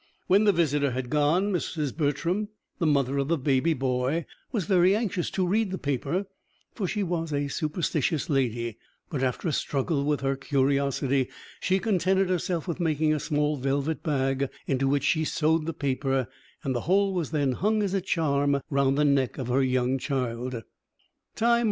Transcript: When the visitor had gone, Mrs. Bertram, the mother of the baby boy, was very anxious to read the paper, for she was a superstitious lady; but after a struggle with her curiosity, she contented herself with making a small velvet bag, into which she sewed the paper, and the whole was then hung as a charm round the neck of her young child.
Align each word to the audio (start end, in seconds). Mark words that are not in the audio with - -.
When 0.25 0.45
the 0.45 0.51
visitor 0.51 0.89
had 0.93 1.11
gone, 1.11 1.53
Mrs. 1.53 1.95
Bertram, 1.95 2.47
the 2.79 2.87
mother 2.87 3.19
of 3.19 3.27
the 3.27 3.37
baby 3.37 3.75
boy, 3.75 4.25
was 4.51 4.65
very 4.65 4.95
anxious 4.95 5.29
to 5.29 5.45
read 5.45 5.69
the 5.69 5.77
paper, 5.77 6.25
for 6.73 6.87
she 6.87 7.03
was 7.03 7.31
a 7.31 7.49
superstitious 7.49 8.27
lady; 8.27 8.79
but 9.11 9.21
after 9.21 9.47
a 9.47 9.51
struggle 9.53 10.03
with 10.03 10.21
her 10.21 10.35
curiosity, 10.35 11.29
she 11.59 11.77
contented 11.77 12.29
herself 12.31 12.67
with 12.67 12.79
making 12.79 13.13
a 13.13 13.19
small 13.19 13.57
velvet 13.57 14.01
bag, 14.01 14.49
into 14.65 14.87
which 14.87 15.03
she 15.03 15.23
sewed 15.23 15.67
the 15.67 15.71
paper, 15.71 16.27
and 16.63 16.73
the 16.73 16.81
whole 16.89 17.13
was 17.13 17.29
then 17.29 17.51
hung 17.51 17.83
as 17.83 17.93
a 17.93 18.01
charm 18.01 18.59
round 18.71 18.97
the 18.97 19.05
neck 19.05 19.37
of 19.37 19.49
her 19.49 19.61
young 19.61 19.99
child. 19.99 20.63